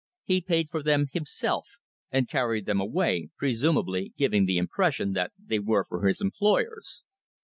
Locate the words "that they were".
5.13-5.85